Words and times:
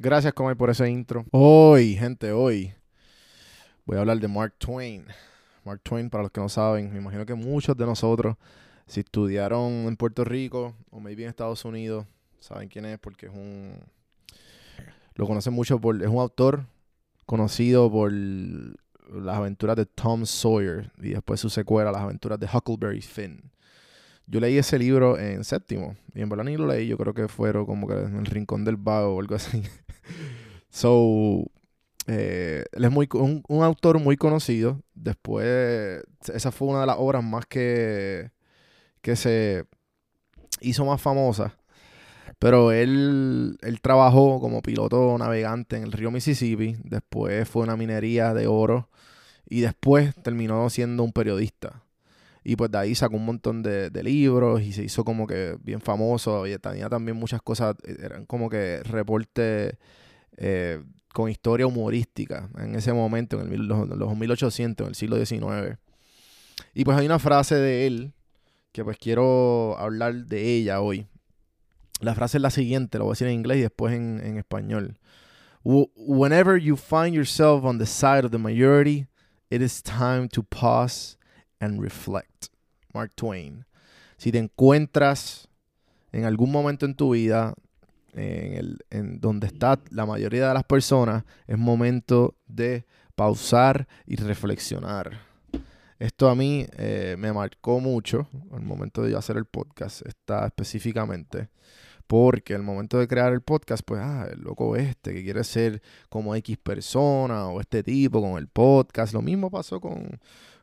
Gracias, 0.00 0.32
Comer, 0.32 0.56
por 0.56 0.70
ese 0.70 0.88
intro. 0.88 1.24
Hoy, 1.32 1.96
gente, 1.96 2.30
hoy 2.30 2.72
voy 3.84 3.96
a 3.96 4.00
hablar 4.00 4.20
de 4.20 4.28
Mark 4.28 4.54
Twain. 4.56 5.04
Mark 5.64 5.80
Twain, 5.82 6.08
para 6.08 6.22
los 6.22 6.30
que 6.30 6.40
no 6.40 6.48
saben, 6.48 6.92
me 6.92 7.00
imagino 7.00 7.26
que 7.26 7.34
muchos 7.34 7.76
de 7.76 7.84
nosotros, 7.84 8.36
si 8.86 9.00
estudiaron 9.00 9.72
en 9.88 9.96
Puerto 9.96 10.24
Rico 10.24 10.76
o 10.90 11.00
maybe 11.00 11.24
en 11.24 11.30
Estados 11.30 11.64
Unidos, 11.64 12.06
saben 12.38 12.68
quién 12.68 12.84
es 12.84 13.00
porque 13.00 13.26
es 13.26 13.32
un... 13.32 13.74
Lo 15.16 15.26
conocen 15.26 15.52
mucho 15.52 15.80
por... 15.80 16.00
Es 16.00 16.08
un 16.08 16.20
autor 16.20 16.66
conocido 17.26 17.90
por 17.90 18.12
las 18.12 19.36
aventuras 19.36 19.74
de 19.74 19.84
Tom 19.84 20.26
Sawyer 20.26 20.92
y 20.98 21.08
después 21.08 21.40
su 21.40 21.50
secuela, 21.50 21.90
las 21.90 22.02
aventuras 22.02 22.38
de 22.38 22.46
Huckleberry 22.46 23.02
Finn. 23.02 23.50
Yo 24.30 24.40
leí 24.40 24.58
ese 24.58 24.78
libro 24.78 25.18
en 25.18 25.42
séptimo 25.42 25.96
y 26.14 26.20
en 26.20 26.28
verdad 26.28 26.44
ni 26.44 26.56
lo 26.56 26.66
leí, 26.66 26.86
yo 26.86 26.98
creo 26.98 27.14
que 27.14 27.28
fueron 27.28 27.64
como 27.64 27.88
que 27.88 27.94
en 27.94 28.16
el 28.16 28.26
rincón 28.26 28.64
del 28.64 28.76
vago 28.76 29.16
o 29.16 29.20
algo 29.20 29.34
así. 29.34 29.62
so, 30.70 31.46
eh, 32.06 32.64
él 32.72 32.84
es 32.84 32.90
muy, 32.90 33.08
un, 33.14 33.42
un 33.48 33.62
autor 33.62 33.98
muy 34.00 34.16
conocido. 34.16 34.82
Después, 34.94 36.02
esa 36.32 36.52
fue 36.52 36.68
una 36.68 36.80
de 36.80 36.86
las 36.86 36.96
obras 36.98 37.24
más 37.24 37.46
que, 37.46 38.30
que 39.02 39.16
se 39.16 39.64
hizo 40.60 40.84
más 40.84 41.00
famosa. 41.00 41.56
Pero 42.38 42.72
él, 42.72 43.58
él 43.62 43.80
trabajó 43.80 44.40
como 44.40 44.62
piloto 44.62 45.16
navegante 45.18 45.76
en 45.76 45.84
el 45.84 45.92
río 45.92 46.10
Mississippi. 46.10 46.76
Después 46.84 47.48
fue 47.48 47.62
una 47.62 47.76
minería 47.76 48.34
de 48.34 48.46
oro. 48.46 48.88
Y 49.48 49.60
después 49.60 50.14
terminó 50.22 50.68
siendo 50.70 51.02
un 51.02 51.12
periodista. 51.12 51.82
Y 52.50 52.56
pues 52.56 52.70
de 52.70 52.78
ahí 52.78 52.94
sacó 52.94 53.16
un 53.16 53.26
montón 53.26 53.62
de, 53.62 53.90
de 53.90 54.02
libros 54.02 54.62
y 54.62 54.72
se 54.72 54.82
hizo 54.82 55.04
como 55.04 55.26
que 55.26 55.58
bien 55.62 55.82
famoso. 55.82 56.46
Y 56.46 56.56
tenía 56.56 56.88
también 56.88 57.14
muchas 57.18 57.42
cosas, 57.42 57.76
eh, 57.84 57.94
eran 58.02 58.24
como 58.24 58.48
que 58.48 58.82
reportes 58.84 59.74
eh, 60.38 60.82
con 61.12 61.28
historia 61.28 61.66
humorística 61.66 62.48
en 62.56 62.74
ese 62.74 62.94
momento, 62.94 63.38
en 63.38 63.52
el, 63.52 63.66
los, 63.66 63.86
los 63.90 64.16
1800, 64.16 64.86
en 64.86 64.88
el 64.88 64.94
siglo 64.94 65.22
XIX. 65.22 65.76
Y 66.72 66.84
pues 66.84 66.96
hay 66.96 67.04
una 67.04 67.18
frase 67.18 67.54
de 67.56 67.86
él 67.86 68.12
que 68.72 68.82
pues 68.82 68.96
quiero 68.96 69.76
hablar 69.78 70.14
de 70.14 70.54
ella 70.54 70.80
hoy. 70.80 71.06
La 72.00 72.14
frase 72.14 72.38
es 72.38 72.42
la 72.42 72.50
siguiente, 72.50 72.96
lo 72.96 73.04
voy 73.04 73.10
a 73.10 73.12
decir 73.12 73.26
en 73.26 73.34
inglés 73.34 73.58
y 73.58 73.60
después 73.60 73.92
en, 73.92 74.22
en 74.24 74.38
español. 74.38 74.98
"Wh- 75.64 75.90
Whenever 75.96 76.58
you 76.58 76.78
find 76.78 77.12
yourself 77.14 77.62
on 77.64 77.76
the 77.76 77.84
side 77.84 78.24
of 78.24 78.30
the 78.30 78.38
majority, 78.38 79.06
it 79.50 79.60
is 79.60 79.82
time 79.82 80.28
to 80.28 80.42
pause 80.42 81.18
and 81.60 81.80
reflect. 81.80 82.48
Mark 82.92 83.12
Twain. 83.14 83.64
Si 84.16 84.32
te 84.32 84.38
encuentras 84.38 85.48
en 86.12 86.24
algún 86.24 86.50
momento 86.50 86.86
en 86.86 86.94
tu 86.94 87.10
vida 87.10 87.54
en, 88.14 88.54
el, 88.54 88.78
en 88.90 89.20
donde 89.20 89.46
está 89.46 89.78
la 89.90 90.06
mayoría 90.06 90.48
de 90.48 90.54
las 90.54 90.64
personas, 90.64 91.24
es 91.46 91.58
momento 91.58 92.34
de 92.46 92.86
pausar 93.14 93.86
y 94.06 94.16
reflexionar. 94.16 95.28
Esto 95.98 96.28
a 96.28 96.34
mí 96.34 96.66
eh, 96.76 97.16
me 97.18 97.32
marcó 97.32 97.80
mucho 97.80 98.28
al 98.52 98.62
momento 98.62 99.02
de 99.02 99.10
yo 99.10 99.18
hacer 99.18 99.36
el 99.36 99.46
podcast, 99.46 100.06
está 100.06 100.46
específicamente. 100.46 101.48
Porque 102.06 102.54
el 102.54 102.62
momento 102.62 102.98
de 102.98 103.06
crear 103.06 103.34
el 103.34 103.42
podcast, 103.42 103.82
pues, 103.84 104.00
ah, 104.02 104.26
el 104.32 104.40
loco 104.40 104.76
este 104.76 105.12
que 105.12 105.22
quiere 105.22 105.44
ser 105.44 105.82
como 106.08 106.34
X 106.36 106.56
persona 106.56 107.48
o 107.48 107.60
este 107.60 107.82
tipo 107.82 108.22
con 108.22 108.38
el 108.38 108.48
podcast. 108.48 109.12
Lo 109.12 109.20
mismo 109.20 109.50
pasó 109.50 109.78
con, 109.78 110.18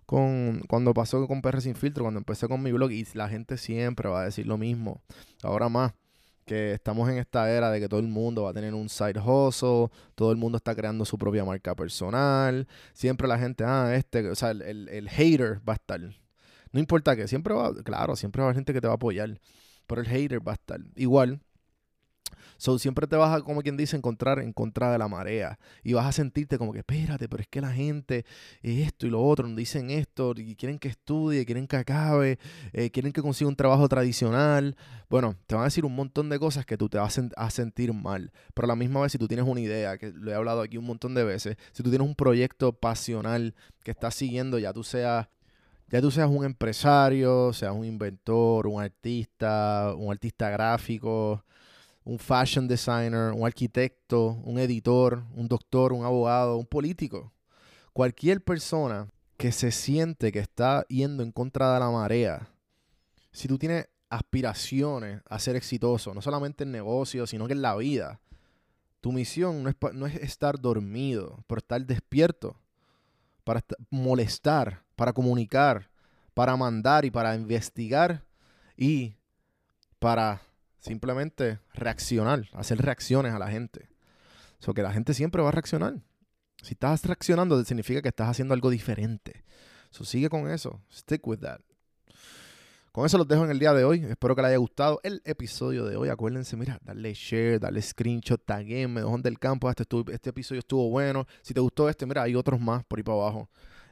con 0.05 0.61
cuando 0.67 0.93
pasó 0.93 1.27
con 1.27 1.41
PR 1.41 1.61
Sin 1.61 1.75
Filtro, 1.75 2.03
cuando 2.03 2.19
empecé 2.19 2.47
con 2.47 2.61
mi 2.61 2.71
blog 2.71 2.91
y 2.91 3.05
la 3.13 3.29
gente 3.29 3.57
siempre 3.57 4.09
va 4.09 4.21
a 4.21 4.25
decir 4.25 4.47
lo 4.47 4.57
mismo. 4.57 5.01
Ahora 5.43 5.69
más 5.69 5.93
que 6.45 6.73
estamos 6.73 7.09
en 7.09 7.17
esta 7.17 7.49
era 7.49 7.71
de 7.71 7.79
que 7.79 7.89
todo 7.89 7.99
el 7.99 8.07
mundo 8.07 8.43
va 8.43 8.51
a 8.51 8.53
tener 8.53 8.73
un 8.73 8.87
side 8.87 9.19
hustle, 9.19 9.89
todo 10.13 10.31
el 10.31 10.37
mundo 10.37 10.57
está 10.57 10.75
creando 10.75 11.03
su 11.03 11.17
propia 11.17 11.43
marca 11.43 11.75
personal, 11.75 12.67
siempre 12.93 13.27
la 13.27 13.39
gente, 13.39 13.63
ah, 13.65 13.95
este, 13.95 14.29
o 14.29 14.35
sea, 14.35 14.51
el, 14.51 14.61
el, 14.61 14.89
el 14.89 15.09
hater 15.09 15.59
va 15.67 15.73
a 15.73 15.75
estar. 15.75 15.99
No 16.71 16.79
importa 16.79 17.15
que 17.15 17.27
siempre 17.27 17.53
va, 17.53 17.73
claro, 17.83 18.15
siempre 18.15 18.41
va 18.41 18.45
a 18.45 18.49
haber 18.49 18.57
gente 18.57 18.73
que 18.73 18.81
te 18.81 18.87
va 18.87 18.93
a 18.93 18.95
apoyar, 18.97 19.39
pero 19.87 20.01
el 20.01 20.07
hater 20.07 20.47
va 20.47 20.51
a 20.51 20.55
estar. 20.55 20.79
Igual, 20.95 21.41
So, 22.57 22.79
siempre 22.79 23.07
te 23.07 23.15
vas 23.15 23.35
a, 23.35 23.41
como 23.41 23.61
quien 23.61 23.77
dice, 23.77 23.97
encontrar 23.97 24.39
en 24.39 24.53
contra 24.53 24.91
de 24.91 24.97
la 24.97 25.07
marea. 25.07 25.59
Y 25.83 25.93
vas 25.93 26.05
a 26.05 26.11
sentirte 26.11 26.57
como 26.57 26.73
que, 26.73 26.79
espérate, 26.79 27.27
pero 27.27 27.41
es 27.41 27.47
que 27.47 27.61
la 27.61 27.71
gente, 27.71 28.25
esto 28.61 29.07
y 29.07 29.09
lo 29.09 29.23
otro, 29.23 29.47
dicen 29.55 29.89
esto, 29.89 30.33
y 30.37 30.55
quieren 30.55 30.79
que 30.79 30.87
estudie, 30.87 31.45
quieren 31.45 31.67
que 31.67 31.77
acabe, 31.77 32.39
eh, 32.73 32.89
quieren 32.91 33.11
que 33.11 33.21
consiga 33.21 33.49
un 33.49 33.55
trabajo 33.55 33.87
tradicional. 33.89 34.75
Bueno, 35.09 35.35
te 35.47 35.55
van 35.55 35.63
a 35.63 35.65
decir 35.65 35.85
un 35.85 35.95
montón 35.95 36.29
de 36.29 36.39
cosas 36.39 36.65
que 36.65 36.77
tú 36.77 36.89
te 36.89 36.97
vas 36.97 37.19
a 37.35 37.49
sentir 37.49 37.93
mal. 37.93 38.31
Pero 38.53 38.65
a 38.65 38.69
la 38.69 38.75
misma 38.75 39.01
vez, 39.01 39.11
si 39.11 39.17
tú 39.17 39.27
tienes 39.27 39.45
una 39.45 39.61
idea, 39.61 39.97
que 39.97 40.11
lo 40.11 40.31
he 40.31 40.35
hablado 40.35 40.61
aquí 40.61 40.77
un 40.77 40.85
montón 40.85 41.13
de 41.13 41.23
veces, 41.23 41.57
si 41.73 41.83
tú 41.83 41.89
tienes 41.89 42.07
un 42.07 42.15
proyecto 42.15 42.73
pasional 42.73 43.55
que 43.83 43.91
estás 43.91 44.15
siguiendo, 44.15 44.59
ya 44.59 44.73
tú 44.73 44.83
seas 44.83 45.27
ya 45.87 46.01
tú 46.01 46.09
seas 46.09 46.29
un 46.29 46.43
empresario, 46.43 47.53
seas 47.53 47.73
un 47.73 47.85
inventor, 47.85 48.65
un 48.65 48.81
artista, 48.81 49.93
un 49.95 50.11
artista 50.11 50.49
gráfico, 50.49 51.43
un 52.05 52.19
fashion 52.19 52.67
designer, 52.67 53.31
un 53.33 53.45
arquitecto, 53.45 54.39
un 54.43 54.59
editor, 54.59 55.23
un 55.35 55.47
doctor, 55.47 55.91
un 55.91 56.05
abogado, 56.05 56.57
un 56.57 56.65
político. 56.65 57.33
Cualquier 57.93 58.43
persona 58.43 59.07
que 59.37 59.51
se 59.51 59.71
siente 59.71 60.31
que 60.31 60.39
está 60.39 60.85
yendo 60.87 61.23
en 61.23 61.31
contra 61.31 61.73
de 61.73 61.79
la 61.79 61.89
marea, 61.89 62.47
si 63.31 63.47
tú 63.47 63.57
tienes 63.57 63.87
aspiraciones 64.09 65.21
a 65.27 65.39
ser 65.39 65.55
exitoso, 65.55 66.13
no 66.13 66.21
solamente 66.21 66.63
en 66.63 66.71
negocios, 66.71 67.31
sino 67.31 67.47
que 67.47 67.53
en 67.53 67.61
la 67.63 67.75
vida, 67.75 68.19
tu 69.01 69.11
misión 69.11 69.63
no 69.63 69.69
es, 69.69 69.75
no 69.93 70.05
es 70.05 70.15
estar 70.15 70.59
dormido, 70.59 71.43
pero 71.47 71.59
estar 71.59 71.83
despierto, 71.85 72.55
para 73.43 73.59
est- 73.59 73.73
molestar, 73.89 74.83
para 74.95 75.11
comunicar, 75.11 75.89
para 76.33 76.55
mandar 76.55 77.03
y 77.05 77.11
para 77.11 77.35
investigar 77.35 78.23
y 78.77 79.15
para 79.99 80.41
simplemente 80.85 81.59
reaccionar, 81.73 82.47
hacer 82.53 82.77
reacciones 82.77 83.33
a 83.33 83.39
la 83.39 83.49
gente. 83.49 83.89
So 84.59 84.73
que 84.73 84.83
la 84.83 84.93
gente 84.93 85.13
siempre 85.13 85.41
va 85.41 85.49
a 85.49 85.51
reaccionar. 85.51 85.95
Si 86.61 86.73
estás 86.73 87.03
reaccionando, 87.03 87.63
significa 87.65 88.01
que 88.01 88.09
estás 88.09 88.29
haciendo 88.29 88.53
algo 88.53 88.69
diferente. 88.69 89.43
So 89.89 90.05
sigue 90.05 90.29
con 90.29 90.49
eso. 90.49 90.81
Stick 90.91 91.25
with 91.27 91.39
that. 91.39 91.59
Con 92.91 93.05
eso 93.05 93.17
los 93.17 93.27
dejo 93.27 93.43
en 93.43 93.51
el 93.51 93.59
día 93.59 93.73
de 93.73 93.83
hoy. 93.83 94.05
Espero 94.05 94.35
que 94.35 94.41
les 94.41 94.49
haya 94.49 94.57
gustado 94.57 95.01
el 95.03 95.21
episodio 95.25 95.85
de 95.85 95.97
hoy. 95.97 96.09
Acuérdense, 96.09 96.55
mira, 96.55 96.79
darle 96.81 97.13
share, 97.13 97.59
darle 97.59 97.81
screenshot, 97.81 98.41
taguenme, 98.45 99.01
Dojón 99.01 99.21
del 99.21 99.37
Campo. 99.37 99.69
Este, 99.69 99.83
este 100.13 100.29
episodio 100.29 100.59
estuvo 100.59 100.89
bueno. 100.89 101.27
Si 101.41 101.53
te 101.53 101.59
gustó 101.59 101.89
este, 101.89 102.05
mira, 102.05 102.23
hay 102.23 102.35
otros 102.35 102.59
más 102.59 102.85
por 102.85 102.99
ahí 102.99 103.03
para 103.03 103.17
abajo. 103.17 103.49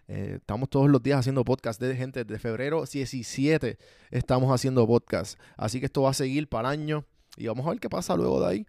Eh, 0.07 0.35
estamos 0.37 0.69
todos 0.69 0.89
los 0.89 1.01
días 1.01 1.19
haciendo 1.19 1.45
podcast 1.45 1.81
de 1.81 1.95
gente 1.95 2.25
de 2.25 2.37
febrero 2.37 2.83
17 2.85 3.77
estamos 4.11 4.53
haciendo 4.53 4.85
podcast. 4.85 5.39
Así 5.55 5.79
que 5.79 5.85
esto 5.85 6.01
va 6.01 6.09
a 6.09 6.13
seguir 6.13 6.49
para 6.49 6.69
año 6.69 7.05
y 7.37 7.47
vamos 7.47 7.65
a 7.65 7.69
ver 7.69 7.79
qué 7.79 7.89
pasa 7.89 8.15
luego 8.15 8.41
de 8.41 8.47
ahí. 8.47 8.67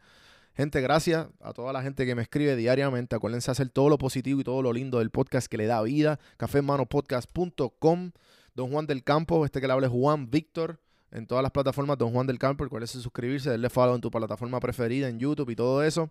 Gente, 0.55 0.81
gracias 0.81 1.27
a 1.41 1.53
toda 1.53 1.73
la 1.73 1.83
gente 1.83 2.07
que 2.07 2.15
me 2.15 2.23
escribe 2.23 2.55
diariamente. 2.55 3.17
Acuérdense 3.17 3.51
hacer 3.51 3.71
todo 3.71 3.89
lo 3.89 3.99
positivo 3.99 4.41
y 4.41 4.45
todo 4.45 4.63
lo 4.63 4.73
lindo 4.73 5.01
del 5.01 5.11
podcast 5.11 5.49
que 5.49 5.57
le 5.57 5.67
da 5.67 5.83
vida. 5.83 6.21
cafemanopodcast.com. 6.37 8.13
Don 8.55 8.71
Juan 8.71 8.87
del 8.87 9.03
Campo, 9.03 9.45
este 9.45 9.61
que 9.61 9.67
le 9.67 9.73
habla 9.73 9.89
es 9.89 9.93
Juan 9.93 10.31
Víctor. 10.31 10.79
En 11.11 11.27
todas 11.27 11.43
las 11.43 11.51
plataformas, 11.51 11.99
Don 11.99 12.13
Juan 12.13 12.29
del 12.29 12.39
Campo. 12.39 12.63
Recuerden 12.63 12.87
suscribirse, 12.87 13.51
darle 13.51 13.69
follow 13.69 13.97
en 13.97 14.01
tu 14.01 14.13
plataforma 14.13 14.61
preferida, 14.61 15.09
en 15.09 15.19
YouTube 15.19 15.51
y 15.51 15.57
todo 15.57 15.83
eso. 15.83 16.11